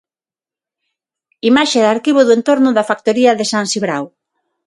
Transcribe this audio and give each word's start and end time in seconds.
Imaxe 1.49 1.79
de 1.83 1.91
arquivo 1.95 2.21
do 2.23 2.35
entorno 2.37 2.69
da 2.73 2.87
factoría 2.91 3.31
de 3.39 3.45
San 3.51 3.65
Cibrao. 3.71 4.05